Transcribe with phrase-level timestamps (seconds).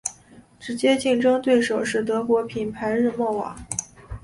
[0.59, 3.55] 直接竞争对手是德国品牌日默瓦。